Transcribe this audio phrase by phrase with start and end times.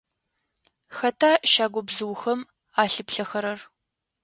[0.97, 2.39] Хэта щагубзыухэм
[2.81, 3.59] алъыплъэхэрэр?